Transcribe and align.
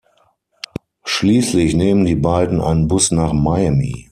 Schließlich 1.03 1.75
nehmen 1.75 2.05
die 2.05 2.15
beiden 2.15 2.59
einen 2.59 2.87
Bus 2.87 3.11
nach 3.11 3.33
Miami. 3.33 4.09